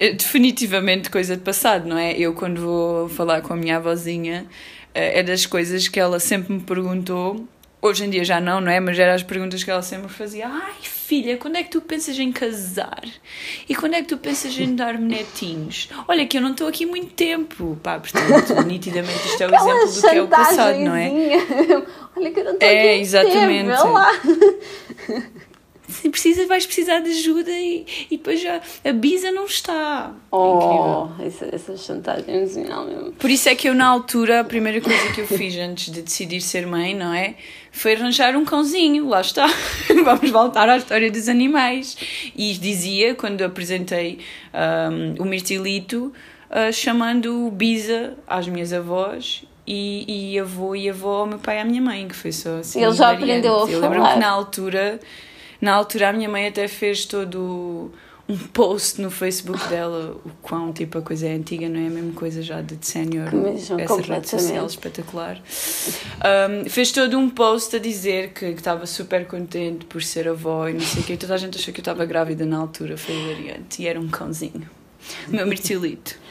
[0.00, 2.12] é definitivamente coisa de passado, não é?
[2.12, 4.46] Eu, quando vou falar com a minha avózinha,
[4.94, 7.46] eh, é das coisas que ela sempre me perguntou.
[7.84, 8.78] Hoje em dia já não, não é?
[8.78, 10.46] Mas eram as perguntas que ela sempre fazia.
[10.46, 13.02] Ai, filha, quando é que tu pensas em casar?
[13.68, 15.88] E quando é que tu pensas em dar-me netinhos?
[16.06, 17.76] Olha que eu não estou aqui muito tempo.
[17.82, 21.10] Pá, portanto, nitidamente isto é o exemplo do que é o passado, não é?
[22.16, 23.76] Olha que eu não estou é, aqui exatamente.
[23.76, 24.12] tempo, lá.
[25.88, 30.14] Se precisa, vais precisar de ajuda e, e depois já a Bisa não está.
[30.30, 33.12] Oh, essa, essa chantagem emocional mesmo.
[33.12, 36.00] Por isso é que eu, na altura, a primeira coisa que eu fiz antes de
[36.00, 37.34] decidir ser mãe, não é?
[37.72, 39.46] Foi arranjar um cãozinho, lá está.
[40.04, 41.96] Vamos voltar à história dos animais.
[42.36, 44.18] E dizia, quando apresentei
[44.52, 46.12] um, o Mirtilito,
[46.50, 51.60] uh, chamando Bisa às minhas avós e, e avô e avó ao meu pai e
[51.60, 52.84] à minha mãe, que foi só assim.
[52.84, 55.00] Ele já aprendeu a Eu lembro-me que na altura
[55.60, 57.92] na altura a minha mãe até fez todo
[58.32, 61.90] um post no Facebook dela, o quão tipo a coisa é antiga, não é a
[61.90, 63.28] mesma coisa já de sénior,
[63.78, 65.38] essa rede social espetacular.
[65.38, 70.72] Um, fez todo um post a dizer que estava super contente por ser avó e
[70.72, 73.14] não sei o que, toda a gente achou que eu estava grávida na altura, foi
[73.14, 74.68] hilariante, e era um cãozinho,
[75.28, 76.22] o meu mirtilito.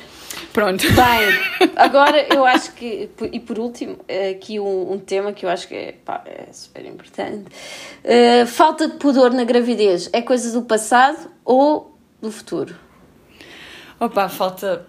[0.54, 0.84] Pronto.
[0.88, 3.98] Bem, agora eu acho que, e por último,
[4.32, 7.46] aqui um, um tema que eu acho que é, pá, é super importante.
[8.04, 11.91] Uh, falta de pudor na gravidez é coisa do passado ou
[12.22, 12.76] do futuro?
[14.00, 14.88] Opa, falta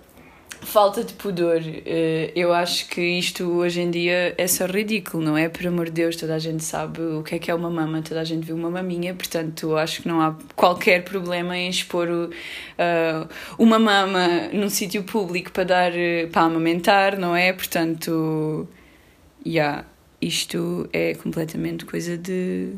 [0.62, 1.60] Falta de pudor.
[1.66, 5.48] Eh, eu acho que isto hoje em dia é só ridículo, não é?
[5.48, 8.00] Por amor de Deus, toda a gente sabe o que é que é uma mama,
[8.00, 12.08] toda a gente viu uma maminha, portanto acho que não há qualquer problema em expor
[12.08, 15.92] uh, uma mama num sítio público para dar
[16.30, 17.52] para amamentar, não é?
[17.52, 18.68] Portanto,
[19.44, 19.84] já, yeah,
[20.20, 22.72] isto é completamente coisa de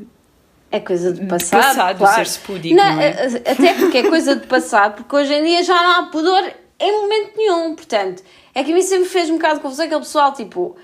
[0.74, 1.62] é coisa de passado.
[1.62, 2.14] Passado, claro.
[2.16, 3.10] ser-se pudico, não, não é?
[3.48, 6.42] Até porque é coisa de passado, porque hoje em dia já não há pudor
[6.80, 7.76] em momento nenhum.
[7.76, 10.76] Portanto, é que a mim sempre fez um bocado de confusão aquele pessoal, tipo,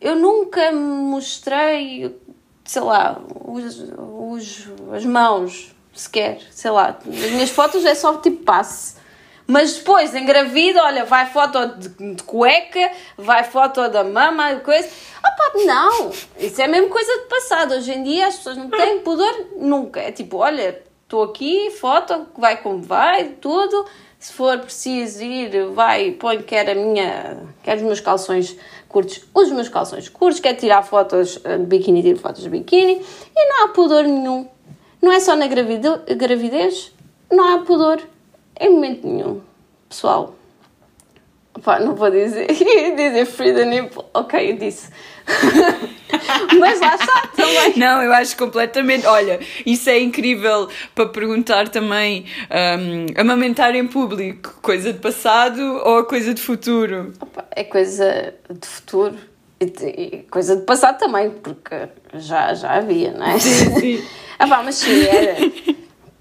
[0.00, 2.16] eu nunca mostrei,
[2.64, 8.42] sei lá, os, os, as mãos sequer, sei lá, as minhas fotos é só tipo
[8.42, 8.96] passe.
[9.46, 14.88] Mas depois, engravido, olha, vai foto de, de cueca, vai foto da mama, coisa.
[15.18, 16.10] Opa, não!
[16.38, 17.74] Isso é mesmo coisa de passado.
[17.74, 20.00] Hoje em dia as pessoas não têm pudor nunca.
[20.00, 23.86] É tipo, olha, estou aqui, foto, vai como vai, tudo
[24.18, 28.56] se for preciso ir, vai, põe quer a minha, quer os meus calções
[28.88, 33.04] curtos, os meus calções curtos, quer tirar fotos de biquíni, tira fotos de biquíni
[33.36, 34.48] e não há pudor nenhum.
[35.00, 36.92] Não é só na gravidez,
[37.30, 38.02] não há pudor
[38.60, 39.40] em momento nenhum.
[39.88, 40.34] Pessoal,
[41.62, 44.04] Pá, não vou dizer, dizer free the nipple.
[44.12, 44.90] Ok, eu disse.
[46.58, 47.78] Mas lá está também.
[47.78, 49.06] Não, eu acho completamente.
[49.06, 56.04] Olha, isso é incrível para perguntar também um, amamentar em público, coisa de passado ou
[56.04, 57.12] coisa de futuro?
[57.20, 59.16] Opa, é coisa de futuro
[59.58, 63.38] e coisa de passado também, porque já, já havia, não é?
[63.38, 64.04] Sim, sim.
[64.38, 65.36] ah, pá, mas sim, era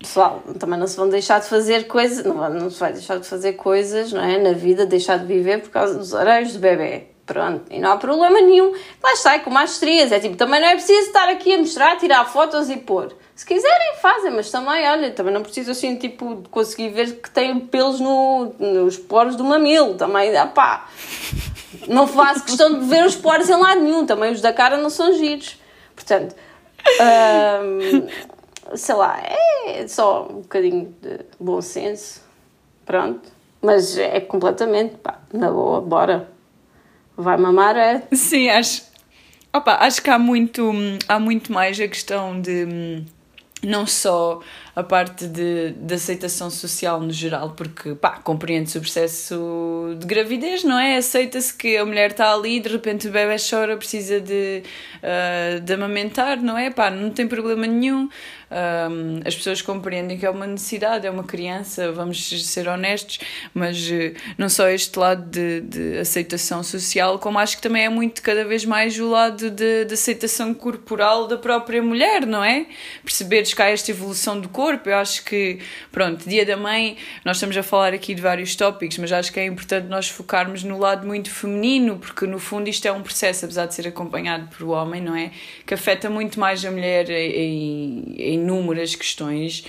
[0.05, 3.27] pessoal, também não se vão deixar de fazer coisas, não, não se vai deixar de
[3.27, 4.37] fazer coisas, não é?
[4.37, 7.07] Na vida, deixar de viver por causa dos areios do bebê.
[7.25, 8.71] Pronto, e não há problema nenhum.
[9.03, 11.57] Lá está, é como as estrias, é tipo, também não é preciso estar aqui a
[11.57, 13.15] mostrar, tirar fotos e pôr.
[13.35, 17.59] Se quiserem, fazem, mas também, olha, também não preciso assim, tipo, conseguir ver que tem
[17.59, 19.95] pelos no, nos poros do mamilo.
[19.95, 20.87] Também, dá pá.
[21.87, 24.05] Não faço questão de ver os poros em lado nenhum.
[24.05, 25.59] Também os da cara não são giros.
[25.93, 26.33] Portanto,
[27.61, 28.07] hum,
[28.73, 29.19] sei lá,
[29.65, 32.21] é só um bocadinho de bom senso,
[32.85, 33.29] pronto.
[33.61, 36.29] Mas é completamente, pá, na boa, bora.
[37.17, 38.03] Vai mamar, é.
[38.13, 38.83] Sim, acho.
[39.53, 40.71] Opa, acho que há muito,
[41.07, 43.05] há muito mais a questão de hum,
[43.63, 44.41] não só
[44.75, 50.65] a parte de, de aceitação social no geral, porque pá, compreende-se o processo de gravidez,
[50.65, 50.97] não é?
[50.97, 54.63] Aceita-se que a mulher está ali, de repente o bebê chora, precisa de,
[55.01, 56.69] uh, de amamentar, não é?
[56.69, 58.09] Pá, não tem problema nenhum.
[58.51, 63.19] Um, as pessoas compreendem que é uma necessidade, é uma criança, vamos ser honestos,
[63.53, 67.89] mas uh, não só este lado de, de, aceitação social, como acho que também é
[67.89, 72.67] muito cada vez mais o lado de, de aceitação corporal da própria mulher, não é?
[73.03, 74.64] Perceberes que há esta evolução do corpo.
[74.85, 75.59] Eu acho que,
[75.91, 79.39] pronto, Dia da Mãe, nós estamos a falar aqui de vários tópicos, mas acho que
[79.39, 83.45] é importante nós focarmos no lado muito feminino, porque no fundo isto é um processo,
[83.45, 85.31] apesar de ser acompanhado por o homem, não é?
[85.65, 89.63] Que afeta muito mais a mulher em, em inúmeras questões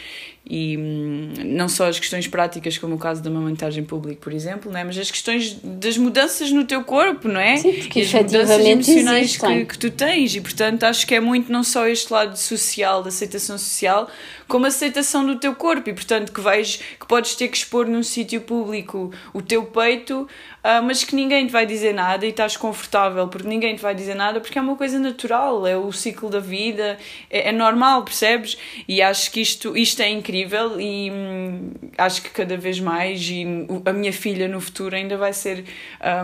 [0.49, 4.71] e hum, não só as questões práticas, como o caso da mamantagem pública, por exemplo,
[4.71, 4.85] não é?
[4.85, 7.57] mas as questões das mudanças no teu corpo, não é?
[7.57, 11.21] Sim, porque e as mudanças emocionais que, que, tu tens, e portanto acho que é
[11.21, 14.09] muito não só este lado social, da aceitação social,
[14.47, 17.87] como a aceitação do teu corpo, e portanto que vais, que podes ter que expor
[17.87, 20.29] num sítio público o teu peito,
[20.67, 23.95] uh, mas que ninguém te vai dizer nada e estás confortável, porque ninguém te vai
[23.95, 26.99] dizer nada, porque é uma coisa natural, é o ciclo da vida,
[27.31, 28.59] é, é normal, percebes?
[28.89, 33.47] E acho que isto, isto é incrível e hum, acho que cada vez mais e
[33.85, 35.65] a minha filha no futuro ainda vai ser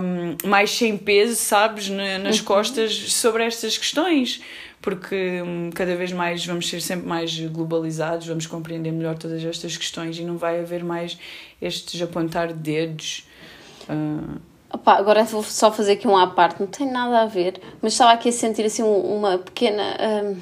[0.02, 2.44] um, mais sem peso, sabes, nas uhum.
[2.44, 4.40] costas sobre estas questões
[4.82, 9.76] porque hum, cada vez mais vamos ser sempre mais globalizados, vamos compreender melhor todas estas
[9.76, 11.16] questões e não vai haver mais
[11.60, 13.24] estes apontar de dedos.
[13.88, 14.40] Uh...
[14.74, 17.92] Opa, agora vou só fazer aqui um à parte, não tem nada a ver, mas
[17.92, 19.82] estava aqui a sentir assim uma pequena.
[20.00, 20.36] Uh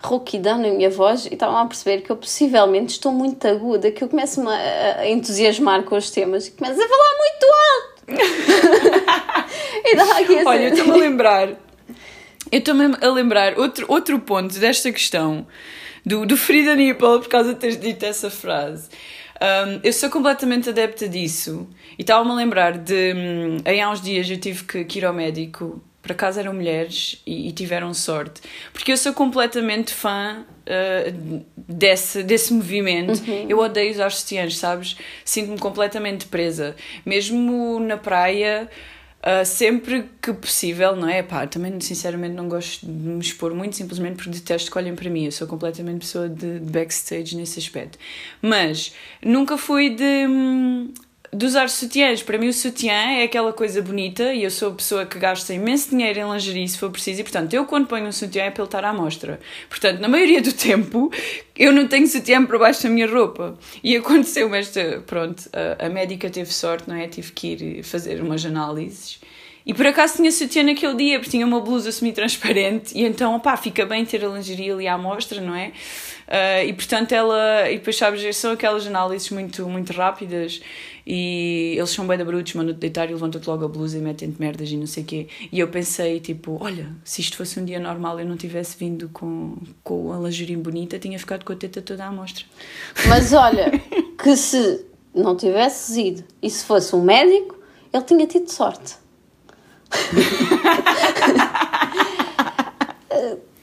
[0.00, 4.02] rouquidão na minha voz e estavam a perceber que eu possivelmente estou muito aguda, que
[4.02, 8.08] eu começo-me a, a, entusiasmar com os temas e começo a falar muito alto.
[9.84, 10.46] e aqui assim.
[10.46, 15.46] Olha, eu estou-me a lembrar, eu estou-me a lembrar outro, outro ponto desta questão
[16.06, 18.88] do, do Frida Nipple, por causa de teres dito essa frase.
[19.40, 23.14] Um, eu sou completamente adepta disso e estava-me a lembrar de.
[23.14, 27.20] Um, há uns dias eu tive que, que ir ao médico por acaso eram mulheres
[27.26, 28.40] e, e, tiveram sorte.
[28.72, 33.20] Porque eu sou completamente fã uh, desse, desse movimento.
[33.28, 33.46] Uhum.
[33.46, 34.96] Eu odeio usar sutiãs, sabes?
[35.22, 36.74] Sinto-me completamente presa.
[37.04, 38.70] Mesmo na praia.
[39.28, 41.22] Uh, sempre que possível, não é?
[41.22, 45.10] Pá, também sinceramente não gosto de me expor muito, simplesmente porque detesto que olhem para
[45.10, 45.26] mim.
[45.26, 47.98] Eu sou completamente pessoa de, de backstage nesse aspecto.
[48.40, 50.26] Mas nunca fui de.
[50.26, 50.94] Hum,
[51.32, 52.22] de usar sutiãs.
[52.22, 55.52] Para mim, o sutiã é aquela coisa bonita e eu sou a pessoa que gasta
[55.52, 57.20] imenso dinheiro em lingerie se for preciso.
[57.20, 59.38] E, portanto, eu quando ponho um sutiã é para ele estar à mostra.
[59.68, 61.10] Portanto, na maioria do tempo,
[61.56, 63.58] eu não tenho sutiã por baixo da minha roupa.
[63.82, 65.02] E aconteceu esta.
[65.06, 67.06] Pronto, a, a médica teve sorte, não é?
[67.08, 69.20] Tive que ir fazer umas análises.
[69.68, 73.54] E por acaso tinha sutiã naquele dia, porque tinha uma blusa semi-transparente, e então, opá,
[73.54, 75.72] fica bem ter a lingerie ali à mostra, não é?
[76.26, 80.60] Uh, e portanto ela, e depois sabes, são aquelas análises muito, muito rápidas
[81.10, 84.38] e eles são bem da brutos, mandam-te deitar e levantam-te logo a blusa e metem-te
[84.38, 85.26] merdas e não sei o quê.
[85.50, 89.08] E eu pensei, tipo, olha, se isto fosse um dia normal eu não tivesse vindo
[89.08, 92.44] com, com a lingerie bonita, tinha ficado com a teta toda à mostra.
[93.08, 93.70] Mas olha,
[94.22, 97.58] que se não tivesses ido e se fosse um médico,
[97.90, 98.96] ele tinha tido sorte.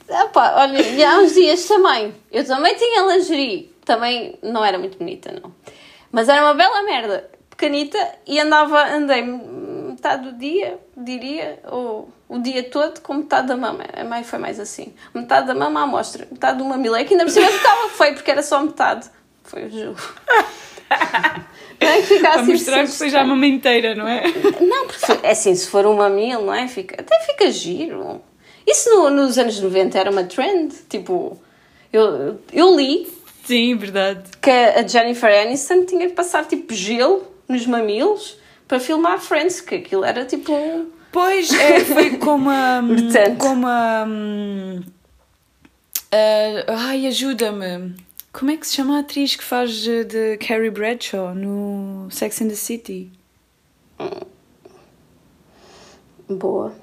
[0.08, 4.98] Epá, olha, e há uns dias também, eu também tinha lingerie, também não era muito
[4.98, 5.54] bonita, não.
[6.10, 12.38] Mas era uma bela merda pequenita e andava, andei metade do dia, diria, ou o
[12.38, 13.84] dia todo com metade da mama.
[13.94, 14.92] A mãe foi mais assim.
[15.14, 16.94] Metade da mama à mostra, metade do mamilo.
[16.94, 19.08] É que ainda por cima ficava feio porque era só metade.
[19.42, 19.98] Foi o jogo.
[21.80, 22.36] Não é que fica assim.
[22.36, 24.22] Para mostrar que seja a mama inteira, não é?
[24.60, 26.66] Não, porque é assim, se for um mamilo, não é?
[26.68, 28.22] Fica, até fica giro.
[28.66, 30.74] Isso no, nos anos 90 era uma trend.
[30.88, 31.38] Tipo,
[31.92, 33.06] eu, eu li.
[33.44, 34.22] Sim, verdade.
[34.40, 39.76] Que a Jennifer Aniston tinha que passar tipo gelo nos mamilos para filmar Friends, que
[39.76, 40.90] aquilo era tipo um.
[41.12, 42.80] Pois, é, foi como a.
[43.38, 44.04] como a.
[44.06, 44.82] Um,
[46.68, 47.94] ai, ajuda-me.
[48.32, 52.48] Como é que se chama a atriz que faz de Carrie Bradshaw no Sex and
[52.48, 53.10] the City?
[56.28, 56.74] Boa.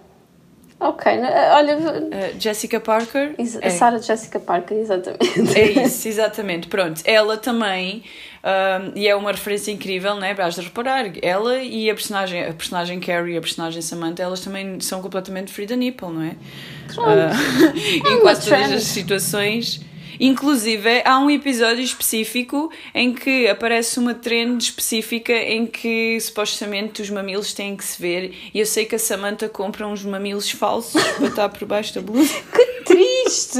[0.83, 1.11] Ok,
[1.53, 1.77] olha.
[1.77, 3.35] Uh, Jessica Parker?
[3.61, 3.69] É.
[3.69, 5.57] Sarah Jessica Parker, exatamente.
[5.57, 6.67] É isso, exatamente.
[6.67, 8.03] Pronto, ela também,
[8.43, 10.33] um, e é uma referência incrível, né?
[10.33, 14.77] Vais reparar, ela e a personagem, a personagem Carrie e a personagem Samantha, elas também
[14.81, 16.35] são completamente free the nipple, não é?
[16.93, 17.09] Pronto.
[17.09, 19.79] Uh, em quase todas as situações
[20.19, 27.09] Inclusive, há um episódio específico em que aparece uma trend específica em que supostamente os
[27.09, 28.33] mamilos têm que se ver.
[28.53, 32.01] E eu sei que a Samantha compra uns mamilos falsos para estar por baixo da
[32.01, 32.33] blusa.
[32.53, 33.59] Que triste!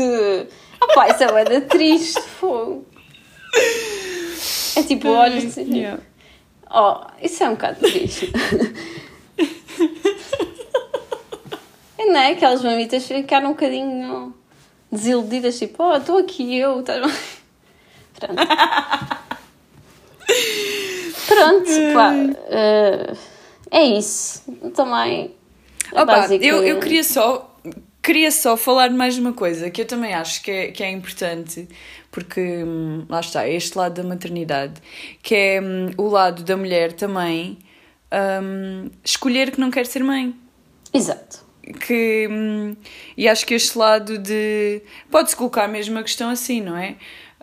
[0.81, 2.85] Opá, isso é da triste, fogo.
[4.75, 5.39] É tipo, olha.
[5.57, 6.01] Yeah.
[6.69, 8.31] Oh, isso é um bocado triste.
[12.13, 12.31] não é?
[12.31, 14.33] Aquelas mamitas ficaram um bocadinho
[14.93, 16.81] desiludidas, tipo, oh, estou aqui eu.
[16.83, 16.93] Tá...
[18.19, 18.35] Pronto.
[21.27, 22.13] Pronto, pá.
[22.13, 23.17] Uh,
[23.71, 24.43] é isso.
[24.73, 25.35] Também.
[25.91, 27.49] Opa, eu, eu queria só.
[28.01, 31.69] Queria só falar mais uma coisa que eu também acho que é, que é importante,
[32.11, 34.73] porque hum, lá está, é este lado da maternidade,
[35.21, 37.57] que é hum, o lado da mulher também
[38.41, 40.35] hum, escolher que não quer ser mãe.
[40.93, 42.75] Exato que hum,
[43.15, 46.95] e acho que este lado de pode-se colocar mesmo a questão assim, não é?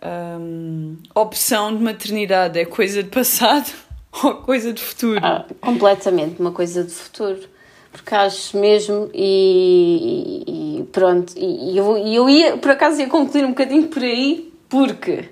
[0.03, 3.71] Um, opção de maternidade é coisa de passado
[4.23, 5.21] ou coisa de futuro?
[5.23, 7.49] Ah, completamente uma coisa de futuro.
[7.93, 10.45] Porque acho mesmo, e,
[10.79, 15.25] e, pronto, e eu, eu ia, por acaso ia concluir um bocadinho por aí, porque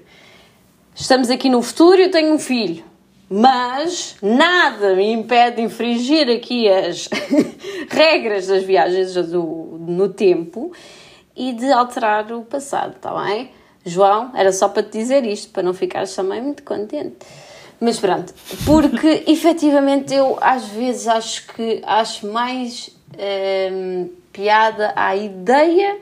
[0.93, 2.83] estamos aqui no futuro e eu tenho um filho
[3.31, 7.09] mas nada me impede de infringir aqui as
[7.91, 10.73] regras das viagens do, no tempo
[11.37, 13.51] e de alterar o passado, está bem?
[13.85, 17.17] João, era só para te dizer isto, para não ficares também muito contente.
[17.81, 22.91] Mas pronto, porque efetivamente eu às vezes acho que acho mais
[23.73, 26.01] hum, piada à ideia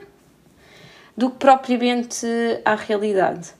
[1.15, 2.25] do que propriamente
[2.65, 3.56] à realidade.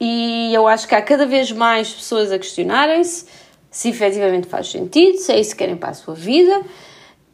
[0.00, 3.26] E eu acho que há cada vez mais pessoas a questionarem-se
[3.70, 6.62] se efetivamente faz sentido, se é isso que querem para a sua vida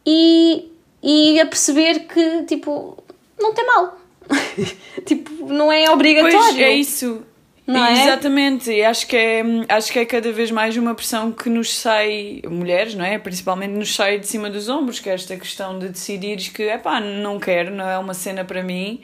[0.05, 0.73] e,
[1.03, 3.03] e a perceber que, tipo,
[3.39, 3.97] não tem mal.
[5.07, 6.37] tipo, não é obrigatório.
[6.39, 7.23] Pois é isso.
[7.65, 7.93] Não é?
[7.93, 12.43] Exatamente, acho que é, acho que é cada vez mais uma pressão que nos sai,
[12.51, 13.19] mulheres, não é?
[13.19, 16.77] Principalmente nos sai de cima dos ombros, que é esta questão de decidires que, é
[16.77, 19.01] pá, não quero, não é uma cena para mim,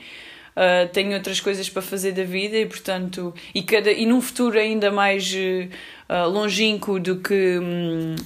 [0.58, 4.58] uh, tenho outras coisas para fazer da vida e portanto e cada e num futuro
[4.58, 8.16] ainda mais uh, longínquo do que um,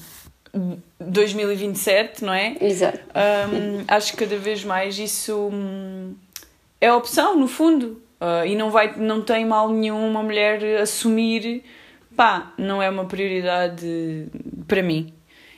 [0.98, 2.56] 2027 não é?
[2.60, 2.98] Exato.
[2.98, 6.14] Um, acho que cada vez mais isso um,
[6.80, 8.00] é opção no fundo.
[8.20, 11.64] Uh, e não vai não tem mal nenhum uma mulher assumir
[12.14, 14.28] pá não é uma prioridade
[14.68, 15.12] para mim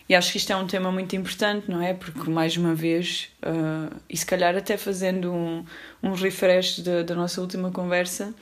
[0.09, 1.95] e acho que isto é um tema muito importante, não é?
[1.95, 5.65] Porque, mais uma vez, uh, e se calhar até fazendo um,
[6.03, 8.35] um refresh da, da nossa última conversa,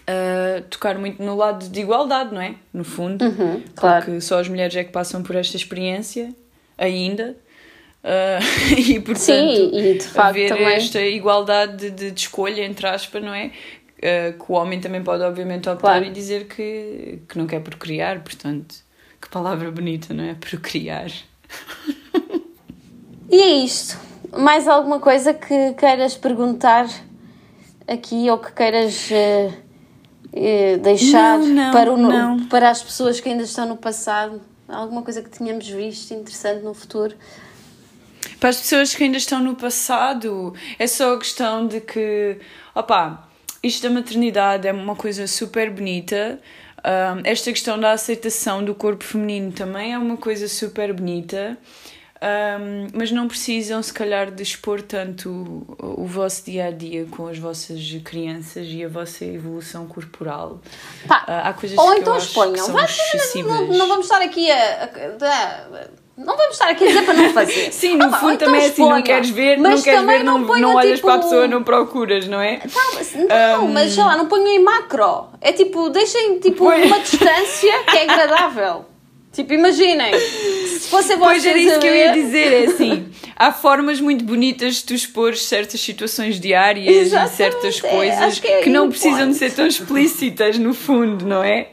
[0.00, 2.54] uh, tocar muito no lado de igualdade, não é?
[2.72, 3.24] No fundo.
[3.24, 4.04] Uhum, claro.
[4.04, 6.34] Porque só as mulheres é que passam por esta experiência,
[6.76, 7.34] ainda.
[8.04, 10.74] Uh, e portanto, Sim, e de haver também...
[10.74, 13.52] esta igualdade de, de, escolha, entre aspas, não é?
[13.96, 16.04] Uh, que o homem também pode, obviamente, optar claro.
[16.04, 18.86] e dizer que, que não quer procriar, portanto
[19.20, 20.34] que palavra bonita, não é?
[20.34, 21.10] Procriar.
[23.30, 23.98] E é isto.
[24.36, 26.88] Mais alguma coisa que queiras perguntar
[27.86, 29.52] aqui ou que queiras uh,
[30.32, 32.46] uh, deixar não, não, para, o, não.
[32.46, 34.40] para as pessoas que ainda estão no passado?
[34.66, 37.14] Alguma coisa que tínhamos visto interessante no futuro?
[38.40, 42.38] Para as pessoas que ainda estão no passado, é só a questão de que,
[42.74, 43.28] opá,
[43.62, 46.40] isto da maternidade é uma coisa super bonita,
[46.84, 51.58] um, esta questão da aceitação do corpo feminino também é uma coisa super bonita.
[52.20, 55.30] Um, mas não precisam, se calhar, de expor tanto
[55.78, 60.60] o, o, vosso dia a dia com as vossas crianças e a vossa evolução corporal.
[61.06, 62.66] Pá, uh, há coisas ou que então exponham.
[63.46, 65.88] Não, não, vamos estar aqui a, a,
[66.18, 67.70] não vamos estar aqui a dizer para não fazer.
[67.72, 70.38] Sim, no ah, fundo então também é assim, não queres ver, não queres ver, não,
[70.38, 71.06] não, não olhas tipo...
[71.06, 72.56] para a pessoa, não procuras, não é?
[72.56, 73.72] Tá, não, um...
[73.72, 75.28] mas sei lá, não ponho em macro.
[75.40, 78.84] É tipo, deixem tipo uma distância que é agradável.
[79.30, 83.06] Tipo, imaginem, se fosse vocês Pois era isso que eu ia dizer, é assim,
[83.36, 88.42] há formas muito bonitas de tu expor certas situações diárias Exatamente, e certas é, coisas
[88.42, 91.68] é, é que não precisam de ser tão explícitas no fundo, não é?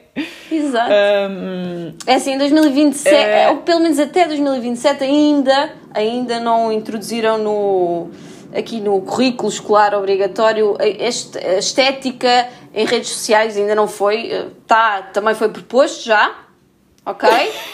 [0.50, 0.92] Exato.
[0.92, 3.50] Um, é assim, em 2027, é...
[3.50, 8.10] ou pelo menos até 2027 ainda, ainda não introduziram no
[8.56, 15.02] aqui no currículo escolar obrigatório a estética em redes sociais ainda não foi, eh, tá,
[15.02, 16.34] também foi proposto já,
[17.06, 17.30] ok?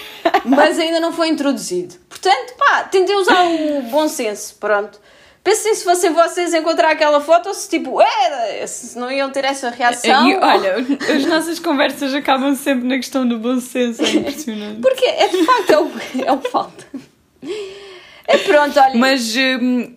[0.45, 1.95] Mas ainda não foi introduzido.
[2.09, 4.99] Portanto, pá, tentem usar o bom senso, pronto.
[5.43, 9.71] Pensem se fossem vocês encontrar aquela foto, se tipo, é, se não iam ter essa
[9.71, 10.29] reação.
[10.29, 10.75] E, olha,
[11.15, 14.81] as nossas conversas acabam sempre na questão do bom senso, é impressionante.
[14.81, 15.91] Porque é de facto é o,
[16.25, 16.85] é o falta.
[18.27, 18.95] É pronto, olha.
[18.95, 19.35] Mas.
[19.35, 19.95] Hum,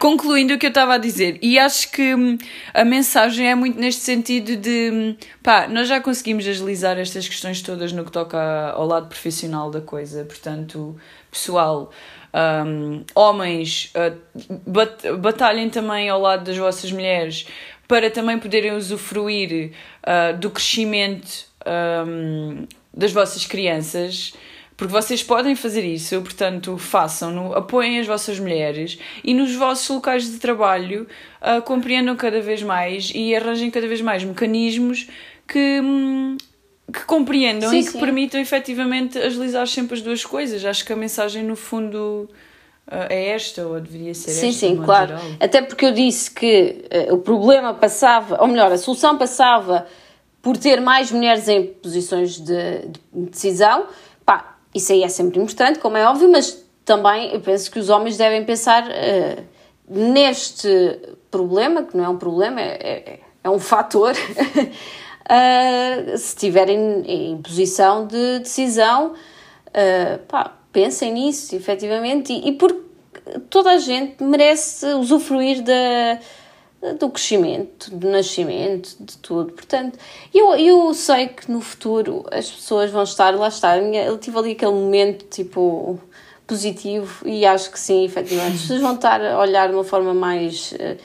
[0.00, 2.38] concluindo o que eu estava a dizer, e acho que hum,
[2.72, 7.60] a mensagem é muito neste sentido de hum, pá, nós já conseguimos agilizar estas questões
[7.60, 10.96] todas no que toca ao lado profissional da coisa, portanto,
[11.30, 11.92] pessoal,
[12.34, 17.46] um, homens, uh, batalhem também ao lado das vossas mulheres
[17.88, 19.72] para também poderem usufruir
[20.02, 24.32] uh, do crescimento um, das vossas crianças
[24.80, 30.24] porque vocês podem fazer isso, portanto, façam-no, apoiem as vossas mulheres e nos vossos locais
[30.24, 31.06] de trabalho
[31.42, 35.06] uh, compreendam cada vez mais e arranjem cada vez mais mecanismos
[35.46, 36.38] que, hum,
[36.92, 38.00] que compreendam sim, e que sim.
[38.00, 40.64] permitam efetivamente agilizar sempre as duas coisas.
[40.64, 42.28] Acho que a mensagem, no fundo,
[42.86, 44.60] uh, é esta, ou deveria ser sim, esta.
[44.60, 45.16] Sim, sim, claro.
[45.16, 45.36] Geral.
[45.40, 49.86] Até porque eu disse que uh, o problema passava, ou melhor, a solução passava
[50.42, 53.86] por ter mais mulheres em posições de, de decisão.
[54.24, 57.88] Pá, isso aí é sempre importante, como é óbvio, mas também eu penso que os
[57.88, 59.44] homens devem pensar uh,
[59.88, 60.98] neste
[61.30, 64.14] problema, que não é um problema, é, é, é um fator,
[65.30, 72.80] uh, se estiverem em, posição de decisão, uh, pá, pensem nisso, efetivamente, e, e porque
[73.48, 76.18] toda a gente merece usufruir da
[76.98, 79.52] do crescimento, do nascimento, de tudo.
[79.52, 79.98] Portanto,
[80.32, 84.52] eu, eu sei que no futuro as pessoas vão estar, lá está, eu tive ali
[84.52, 86.00] aquele momento tipo
[86.46, 90.14] positivo e acho que sim, efetivamente, as pessoas vão estar a olhar de uma forma
[90.14, 90.96] mais uh,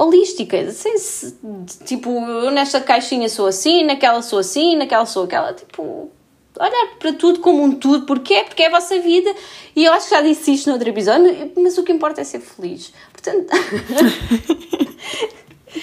[0.00, 1.36] holística, sem se,
[1.84, 6.10] tipo, eu nesta caixinha sou assim, naquela sou assim, naquela sou aquela, tipo,
[6.58, 8.44] olhar para tudo como um tudo, porquê?
[8.44, 9.34] Porque é a vossa vida
[9.76, 12.24] e eu acho que já disse isto no outro episódio, mas o que importa é
[12.24, 12.94] ser feliz.
[13.12, 13.50] Portanto.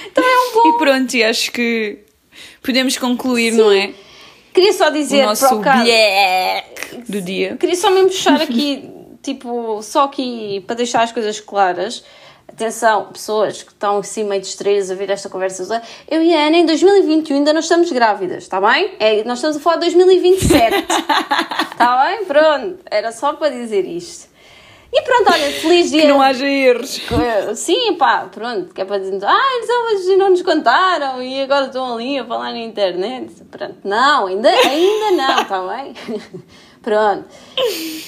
[0.08, 0.70] então é um bom.
[0.70, 2.00] E pronto, e acho que
[2.64, 3.58] podemos concluir, Sim.
[3.58, 3.94] não é?
[4.52, 7.56] Queria só dizer o nosso para o do dia.
[7.58, 8.90] Queria só mesmo puxar aqui,
[9.22, 12.04] tipo, só aqui para deixar as coisas claras.
[12.48, 15.82] Atenção, pessoas que estão assim meio distraídas a ver esta conversa.
[16.10, 18.96] Eu e a Ana, em 2021, ainda não estamos grávidas, está bem?
[19.00, 20.76] É, nós estamos a falar de 2027.
[21.72, 22.26] Está bem?
[22.26, 22.80] Pronto.
[22.90, 24.30] Era só para dizer isto.
[24.92, 26.02] E pronto, olha, feliz dia.
[26.02, 27.02] Que não haja erros.
[27.56, 29.60] Sim, pá, pronto, que é para dizer, ah,
[29.92, 33.44] eles não nos contaram e agora estão ali a falar na internet.
[33.52, 35.94] Pronto, não, ainda, ainda não, está bem?
[36.88, 37.26] Pronto.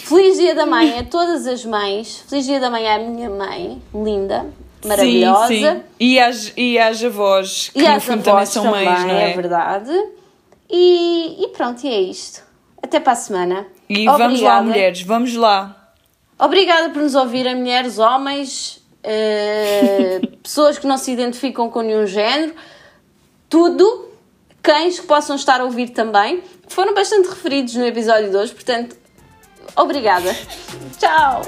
[0.05, 2.23] Feliz dia da mãe a todas as mães.
[2.29, 4.45] Feliz dia da mãe à minha mãe, linda,
[4.85, 5.47] maravilhosa.
[5.49, 5.81] Sim, sim.
[5.99, 9.31] E, às, e às avós, que e no fundo também são também, mães, não é?
[9.31, 9.91] É verdade.
[10.69, 12.41] E, e pronto, e é isto.
[12.81, 13.67] Até para a semana.
[13.89, 14.17] E Obrigada.
[14.17, 15.93] vamos lá, mulheres, vamos lá.
[16.39, 22.55] Obrigada por nos ouvirem, mulheres, homens, uh, pessoas que não se identificam com nenhum género,
[23.49, 24.08] tudo,
[24.61, 28.53] cães que possam estar a ouvir também, que foram bastante referidos no episódio de hoje,
[28.53, 28.95] portanto,
[29.75, 30.35] obrigada.
[30.99, 31.41] Tchau!